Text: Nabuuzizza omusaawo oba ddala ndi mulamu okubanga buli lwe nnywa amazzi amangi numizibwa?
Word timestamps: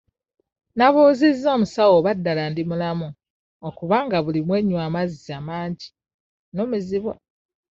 Nabuuzizza 0.77 1.47
omusaawo 1.57 1.93
oba 1.99 2.11
ddala 2.17 2.43
ndi 2.51 2.63
mulamu 2.69 3.07
okubanga 3.67 4.17
buli 4.25 4.39
lwe 4.47 4.57
nnywa 4.61 4.81
amazzi 4.87 5.29
amangi 5.39 5.87
numizibwa? 6.55 7.13